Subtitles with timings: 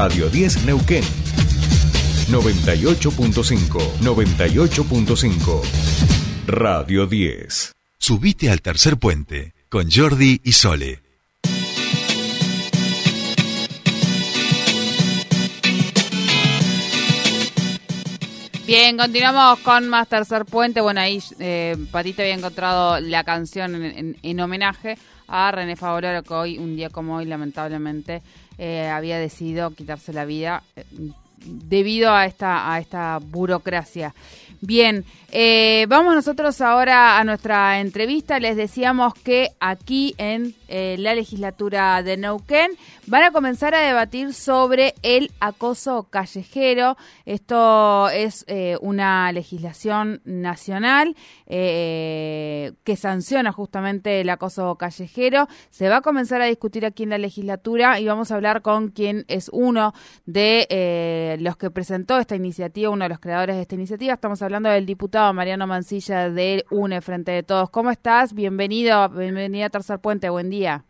[0.00, 1.02] Radio 10 Neuquén.
[2.30, 5.62] 98.5, 98.5.
[6.46, 7.72] Radio 10.
[7.98, 11.02] Subite al tercer puente con Jordi y Sole.
[18.66, 20.82] Bien, continuamos con más Tercer Puente.
[20.82, 26.22] Bueno, ahí eh, Patita había encontrado la canción en, en- en homenaje a René Favoloro,
[26.22, 28.22] que hoy, un día como hoy, lamentablemente,
[28.58, 30.84] eh, había decidido quitarse la vida eh,
[31.44, 34.14] debido a esta, a esta burocracia.
[34.60, 38.40] Bien, eh, vamos nosotros ahora a nuestra entrevista.
[38.40, 42.70] Les decíamos que aquí en eh, la legislatura de Neuquén
[43.06, 46.96] van a comenzar a debatir sobre el acoso callejero.
[47.26, 51.14] Esto es eh, una legislación nacional
[51.46, 55.46] que sanciona justamente el acoso callejero.
[55.70, 58.88] Se va a comenzar a discutir aquí en la legislatura y vamos a hablar con
[58.88, 59.94] quien es uno
[60.26, 60.66] de
[61.28, 64.14] eh, los que presentó esta iniciativa, uno de los creadores de esta iniciativa.
[64.14, 67.70] Estamos hablando del diputado Mariano Mancilla del UNE Frente de Todos.
[67.70, 68.34] ¿Cómo estás?
[68.34, 70.30] Bienvenido, bienvenida a Tercer Puente.
[70.30, 70.84] Buen día.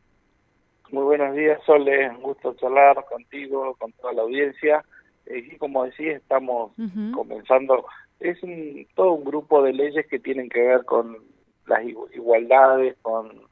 [0.91, 2.08] Muy buenos días, Sole.
[2.11, 4.84] Un gusto charlar contigo, con toda la audiencia.
[5.27, 6.73] Eh, y como decía, estamos
[7.14, 7.84] comenzando.
[8.20, 11.19] Es un, todo un grupo de leyes que tienen que ver con
[11.67, 13.42] las igu- igualdades, con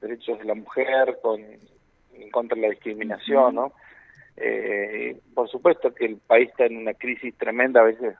[0.00, 3.72] derechos de la mujer, con en contra de la discriminación, ¿no?
[4.36, 7.80] Eh, por supuesto que el país está en una crisis tremenda.
[7.80, 8.16] A veces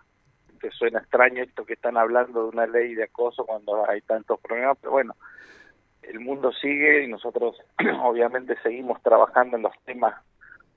[0.60, 4.40] te suena extraño esto que están hablando de una ley de acoso cuando hay tantos
[4.40, 5.14] problemas, pero bueno,
[6.02, 7.56] el mundo sigue y nosotros
[8.02, 10.14] obviamente seguimos trabajando en los temas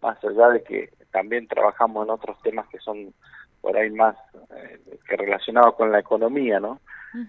[0.02, 3.14] más allá de que también trabajamos en otros temas que son
[3.62, 4.16] por ahí más
[4.56, 6.80] eh, que relacionados con la economía, ¿no?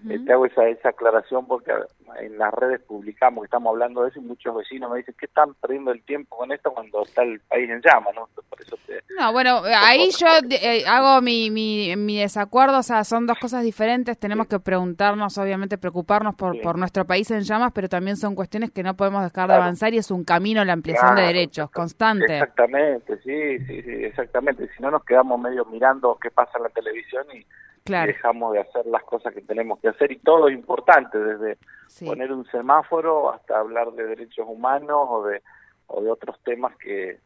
[0.09, 1.71] Eh, te hago esa, esa aclaración porque
[2.19, 5.25] en las redes publicamos que estamos hablando de eso y muchos vecinos me dicen que
[5.25, 8.29] están perdiendo el tiempo con esto cuando está el país en llamas, ¿no?
[8.49, 13.03] Por eso te, No, bueno, ahí yo eh, hago mi, mi, mi desacuerdo, o sea,
[13.03, 16.61] son dos cosas diferentes, tenemos que preguntarnos, obviamente, preocuparnos por, Sí.
[16.61, 19.93] por nuestro país en llamas, pero también son cuestiones que no podemos dejar de avanzar
[19.93, 22.33] y es un camino la ampliación de derechos, constante.
[22.39, 24.67] Exactamente, sí, sí, sí, exactamente.
[24.75, 27.45] Si no nos quedamos medio mirando qué pasa en la televisión y
[27.85, 31.57] Claro, dejamos de hacer las cosas que tenemos que hacer y todo es importante, desde
[31.99, 32.05] sí.
[32.05, 35.41] poner un semáforo hasta hablar de derechos humanos o de,
[35.87, 37.19] o de otros temas que,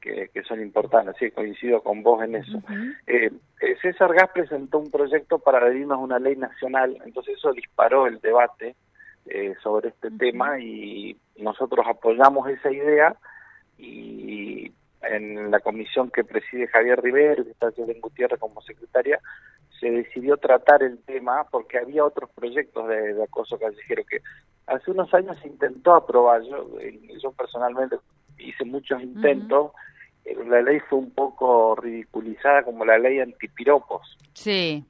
[0.00, 1.16] que, que son importantes.
[1.18, 2.62] Sí, coincido con vos en eso.
[3.06, 3.30] Eh,
[3.60, 8.06] eh, César Gas presentó un proyecto para adherirnos a una ley nacional, entonces eso disparó
[8.06, 8.76] el debate
[9.26, 13.16] eh, sobre este tema y nosotros apoyamos esa idea
[13.78, 14.72] y
[15.02, 19.18] en la comisión que preside Javier Rivero, que está Yolén Gutiérrez como secretaria,
[19.78, 24.20] se decidió tratar el tema porque había otros proyectos de, de acoso callejero que
[24.66, 26.42] hace unos años se intentó aprobar.
[26.42, 26.68] Yo,
[27.22, 27.96] yo personalmente
[28.38, 29.72] hice muchos intentos,
[30.46, 34.16] la ley fue un poco ridiculizada como la ley antipiropos.
[34.34, 34.84] Sí,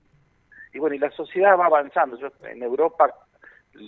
[0.73, 2.19] Y bueno, y la sociedad va avanzando.
[2.19, 3.15] Yo, en Europa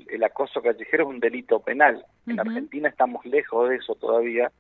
[0.09, 2.05] el acoso callejero es un delito penal.
[2.27, 2.39] En.
[2.39, 4.51] Argentina estamos lejos de eso todavía,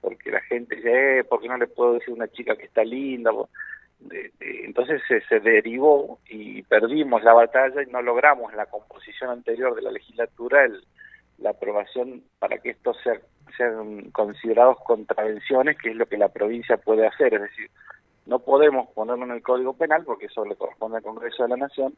[0.00, 2.66] porque la gente dice, eh, ¿por qué no le puedo decir a una chica que
[2.66, 3.30] está linda?
[4.40, 9.74] Entonces se, se derivó y perdimos la batalla y no logramos en la composición anterior
[9.74, 10.84] de la legislatura el-
[11.38, 13.20] la aprobación para que estos sea-
[13.56, 17.34] sean considerados contravenciones, que es lo que la provincia puede hacer.
[17.34, 17.70] Es decir,
[18.26, 21.56] no podemos ponerlo en el Código Penal porque eso le corresponde al Congreso de la
[21.56, 21.94] Nación,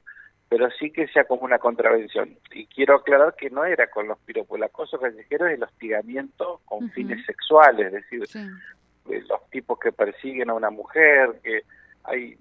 [0.49, 2.39] pero sí que sea como una contravención.
[2.53, 6.61] Y quiero aclarar que no era con los piropos, el acoso callejero es el hostigamiento
[6.65, 8.39] con fines sexuales, es decir, sí.
[9.11, 11.63] eh, los tipos que persiguen a una mujer, que
[12.05, 12.37] hay,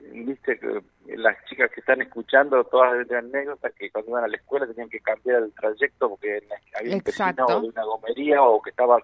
[0.00, 0.82] viste, que
[1.16, 4.90] las chicas que están escuchando, todas de anécdotas que cuando iban a la escuela tenían
[4.90, 6.42] que cambiar el trayecto porque
[6.78, 9.00] había un vecino de una gomería o que estaba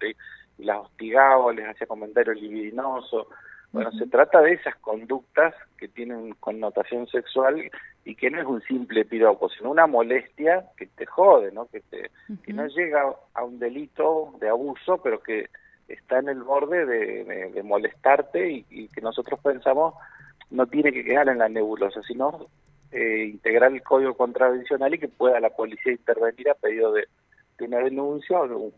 [0.59, 3.27] y las hostigaba, les hacía comentarios libidinosos.
[3.73, 7.71] Bueno, se trata de esas conductas que tienen connotación sexual
[8.05, 11.67] y que no es un simple piropo, sino una molestia que te jode, ¿no?
[11.67, 12.11] Que, te,
[12.45, 13.03] que no llega
[13.35, 15.49] a un delito de abuso, pero que
[15.89, 19.95] está en el borde de, de- de molestarte y, y que nosotros pensamos
[20.51, 22.47] no tiene que quedar en la nebulosa, sino
[22.91, 27.07] eh, integrar el código contravencional y que pueda la policía intervenir a pedido de,
[27.59, 28.75] de una denuncia o de, un-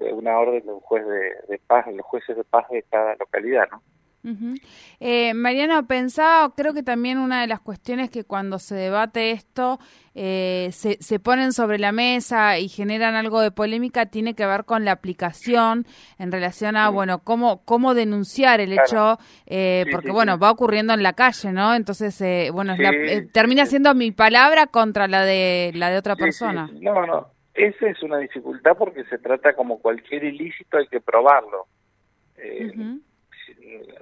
[0.00, 2.82] de una orden de un juez de, de paz, de los jueces de paz de
[2.90, 3.80] cada localidad, ¿no?
[4.24, 4.54] Ujú.
[5.00, 9.80] Eh, Mariano, pensaba, creo que también una de las cuestiones que cuando se debate esto
[10.14, 14.64] eh, se, se ponen sobre la mesa y generan algo de polémica tiene que ver
[14.64, 15.86] con la aplicación
[16.18, 16.94] en relación a, Sí.
[16.94, 18.86] bueno, cómo, cómo denunciar el Claro.
[18.86, 21.74] hecho, eh, Sí, porque, sí, bueno, va ocurriendo en la calle, ¿no?
[21.74, 25.98] Entonces, eh, bueno, es la- eh, termina siendo mi palabra contra la de la de
[25.98, 26.70] otra persona.
[26.80, 31.66] No, no, esa es una dificultad porque se trata como cualquier ilícito, hay que probarlo.
[32.36, 33.00] Ujú.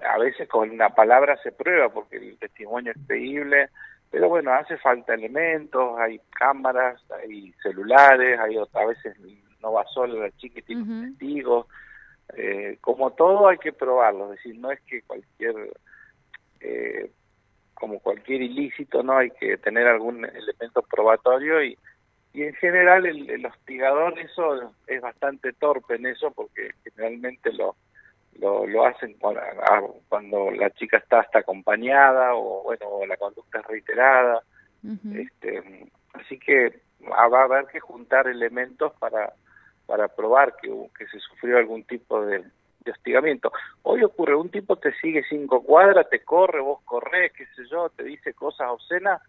[0.09, 3.69] A veces con una palabra se prueba porque el testimonio es creíble,
[4.11, 9.17] pero bueno, hace falta elementos, hay cámaras, hay celulares, hay a veces
[9.61, 11.67] no va solo la chica y tiene testigos,
[12.37, 15.55] eh, como todo hay que probarlo, es decir, no es que cualquier,
[16.61, 17.11] eh,
[17.75, 21.79] como cualquier ilícito, no hay que tener algún elemento probatorio y,
[22.33, 27.77] y en general el, el hostigador eso es bastante torpe en eso porque generalmente lo
[28.41, 29.17] lo, lo hacen
[30.09, 34.43] cuando, la chica está hasta acompañada o bueno la conducta es reiterada
[35.15, 39.33] este así que va a haber que juntar elementos para
[39.87, 42.45] para probar que, que se sufrió algún tipo de,
[42.89, 43.53] hostigamiento.
[43.83, 47.89] Hoy ocurre, un tipo te sigue cinco cuadras, te corre, vos corres, qué sé yo,
[47.91, 49.21] te dice cosas obscenas,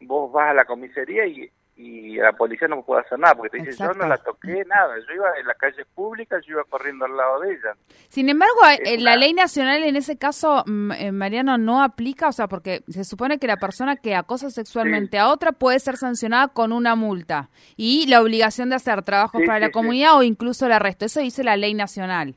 [0.00, 3.64] vos vas a la comisaría y y la policía no puede hacer nada porque te
[3.64, 7.04] dice yo no la toqué nada yo iba en la calle pública yo iba corriendo
[7.04, 7.74] al lado de ella.
[8.08, 8.54] Sin embargo
[8.84, 12.84] eh, la ley nacional en ese caso mm, eh, Mariano no aplica o sea porque
[12.88, 16.94] se supone que la persona que acosa sexualmente a otra puede ser sancionada con una
[16.94, 21.06] multa y la obligación de hacer trabajos para la comunidad o incluso el arresto.
[21.06, 22.36] Eso dice la ley nacional.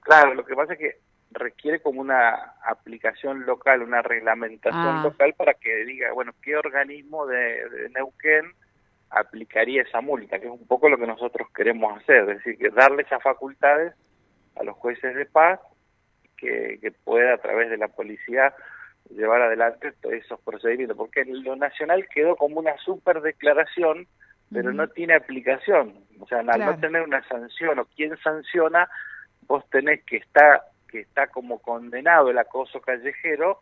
[0.00, 5.02] Claro lo que pasa es que requiere como una aplicación local, una reglamentación ah.
[5.02, 8.52] local para que diga, bueno, qué organismo de, Neuquén
[9.10, 12.70] aplicaría esa multa, que es un poco lo que nosotros queremos hacer, es decir, que
[12.70, 13.94] darle esas facultades
[14.56, 15.60] a los jueces de paz
[16.36, 18.54] que, que pueda a través de la policía
[19.10, 24.06] llevar adelante esos procedimientos, porque lo nacional quedó como una super declaración,
[24.52, 28.88] pero no tiene aplicación, o sea, al no tener una sanción o quién sanciona,
[29.46, 33.60] vos tenés que estar que está como condenado el acoso callejero,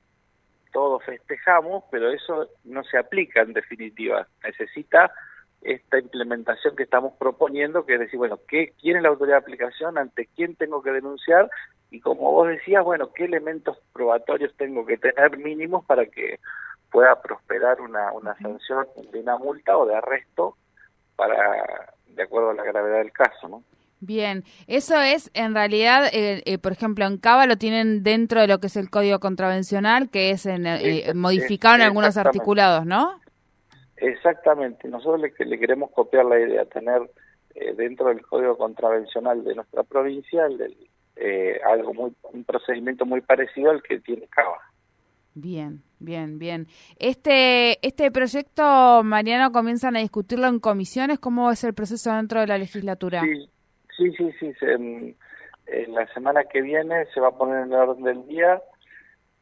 [0.73, 4.27] todos festejamos, pero eso no se aplica en definitiva.
[4.45, 5.13] Necesita
[5.63, 9.43] esta implementación que estamos proponiendo, que es decir, bueno, ¿qué, ¿quién es la autoridad de
[9.43, 9.99] aplicación?
[9.99, 11.51] ¿Ante quién tengo que denunciar?
[11.91, 16.41] Y como vos decías, bueno, ¿qué elementos probatorios tengo que tener mínimos para que
[16.91, 20.57] pueda prosperar una, una sanción de una multa o de arresto
[21.17, 23.63] para de acuerdo a la gravedad del caso, ¿no?
[24.01, 28.47] Bien, eso es en realidad, eh, eh, por ejemplo, en Cava lo tienen dentro de
[28.47, 33.19] lo que es el código contravencional, que es en, eh, modificado en algunos articulados, ¿no?
[33.97, 37.11] Exactamente, nosotros le, le, queremos copiar la idea, tener
[37.77, 40.45] dentro del código contravencional de nuestra provincia
[41.65, 44.61] algo muy, un procedimiento muy parecido al que tiene Cava.
[45.33, 46.67] Bien, bien, bien.
[46.99, 51.19] Este, este proyecto, Mariano, comienzan a discutirlo en comisiones.
[51.19, 53.23] ¿Cómo es el proceso dentro de la legislatura?
[53.23, 53.51] Sí,
[53.97, 54.53] Sí, sí, sí.
[54.61, 55.17] en,
[55.89, 58.63] la semana que viene se va a poner en el orden del día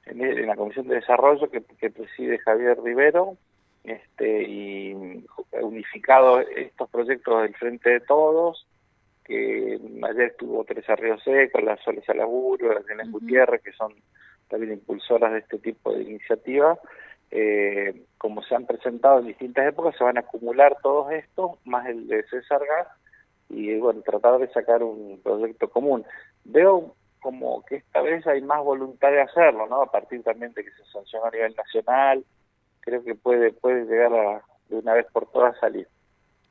[0.06, 1.60] en, la Comisión de Desarrollo que,
[1.90, 3.36] preside Javier Rivero
[3.84, 8.66] este, y unificado estos proyectos del Frente de Todos,
[9.24, 13.94] que ayer estuvo Teresa Río Seco, las Soles Alaburo, las Denis Gutiérrez, que son
[14.48, 16.78] también impulsoras de este tipo de iniciativas.
[17.30, 21.86] Eh, como se han presentado en distintas épocas, se van a acumular todos estos, más
[21.86, 22.88] el de César Gas,
[23.54, 26.04] y bueno, tratar de sacar un proyecto común.
[26.44, 29.82] Veo como que esta vez hay más voluntad de hacerlo, ¿no?
[29.82, 32.24] A partir también de que se sanciona a nivel nacional,
[32.80, 35.88] creo que puede puede llegar a de una vez por todas salir.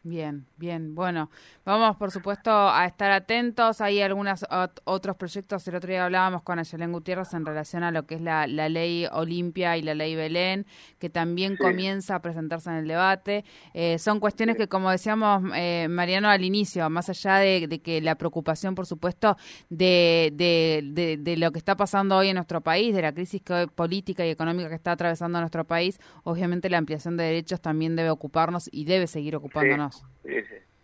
[0.06, 0.96] Bien, bien.
[0.96, 1.30] Bueno,
[1.64, 3.80] vamos por supuesto a estar atentos.
[3.80, 4.46] Hay algunos
[4.84, 5.66] otros proyectos.
[5.70, 9.06] El otro día hablábamos con Ayelen Gutiérrez en relación a lo que es la, ley
[9.14, 10.66] Olimpia y la ley Belén,
[11.00, 13.46] que también comienza a presentarse en el debate.
[13.74, 18.16] Eh, son cuestiones que, como decíamos, eh, Mariano, al inicio, más allá de, que la
[18.16, 19.38] preocupación, por supuesto,
[19.70, 23.42] de, de, de, lo que está pasando hoy en nuestro país, de la crisis
[23.74, 28.10] política y económica que está atravesando nuestro país, obviamente la ampliación de derechos también debe
[28.10, 29.93] ocuparnos y debe seguir ocupándonos.
[29.93, 29.93] Sí,
[30.24, 30.42] sí,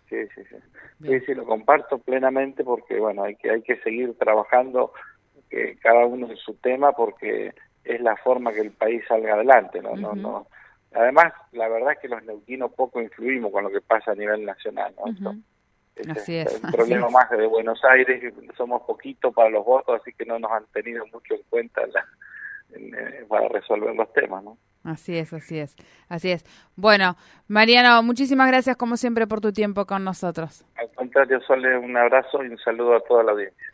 [0.09, 1.19] sí, sí, sí.
[1.25, 4.93] sí, lo comparto plenamente porque, bueno, hay que, hay que seguir trabajando
[5.49, 9.81] que cada uno en su tema porque es la forma que el país salga adelante,
[9.81, 9.95] ¿no?
[9.95, 10.47] no, no
[10.93, 14.43] Además, la verdad es que los neuquinos poco influimos con lo que pasa a nivel
[14.43, 15.35] nacional, ¿no?
[16.11, 16.61] así es.
[16.63, 20.51] un problema más de Buenos Aires, somos poquitos para los votos, así que no nos
[20.51, 22.05] han tenido mucho en cuenta la,
[22.71, 24.57] eh, para resolver los temas, ¿no?
[24.89, 25.75] Así es, así es,
[26.09, 26.43] así es.
[26.75, 27.15] Bueno,
[27.47, 30.65] Mariano, muchísimas gracias como siempre por tu tiempo con nosotros.
[30.77, 33.68] Al contrario, Sole, un abrazo y un saludo a toda la audiencia.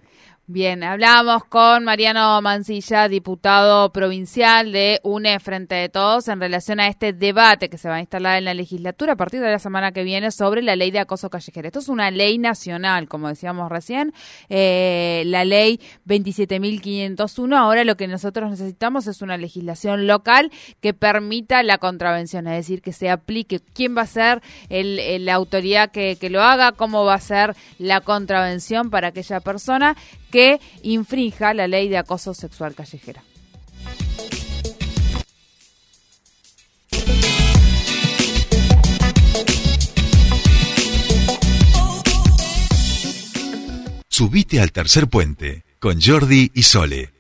[0.48, 6.88] Bien, hablamos con Mariano Mancilla, diputado provincial de UNE Frente de Todos, en relación a
[6.88, 9.92] este debate que se va a instalar en la legislatura a partir de la semana
[9.92, 11.68] que viene sobre la ley de acoso callejero.
[11.68, 14.14] Esto es una ley nacional, como decíamos recién,
[14.50, 17.58] eh, la ley 27.501.
[17.58, 22.84] Ahora lo que nosotros necesitamos es una legislación local que permita la contravención, es decir,
[22.84, 27.04] que se aplique quién va a ser el, la autoridad que, que lo haga, cómo
[27.04, 29.98] va a ser la contravención para aquella persona
[30.36, 33.24] que infrinja la ley de acoso sexual callejera.
[44.10, 47.14] Subite al tercer puente con Jordi y Sole.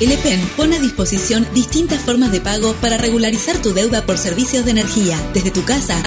[0.00, 4.64] El EPEN pone a disposición distintas formas de pago para regularizar tu deuda por servicios
[4.64, 6.02] de energía, desde tu casa